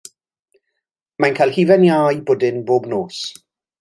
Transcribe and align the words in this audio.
Mae'n 1.23 1.37
cael 1.39 1.53
hufen 1.57 1.85
iâ 1.91 1.99
i 2.17 2.17
bwdin 2.31 2.61
bob 2.71 2.89
nos. 2.95 3.21